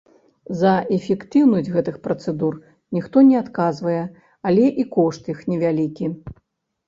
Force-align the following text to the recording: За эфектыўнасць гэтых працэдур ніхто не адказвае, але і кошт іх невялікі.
За 0.59 0.69
эфектыўнасць 0.95 1.69
гэтых 1.75 1.99
працэдур 2.07 2.55
ніхто 2.97 3.17
не 3.27 3.37
адказвае, 3.43 4.01
але 4.53 4.65
і 4.85 4.87
кошт 4.95 5.23
іх 5.35 5.39
невялікі. 5.53 6.05